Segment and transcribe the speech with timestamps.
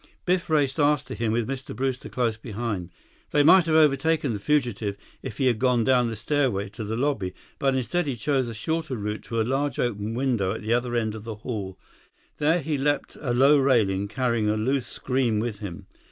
[0.25, 1.75] Biff raced after him, with Mr.
[1.75, 2.89] Brewster close behind.
[3.29, 6.97] They might have overtaken the fugitive if he had gone down the stairway to the
[6.97, 10.73] lobby, but instead he chose a shorter route to a large open window at the
[10.73, 11.77] other end of the hall.
[12.37, 15.85] There, he leaped a low railing, carrying a loose screen with him.